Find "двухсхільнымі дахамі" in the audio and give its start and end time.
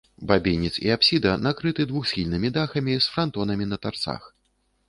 1.91-2.99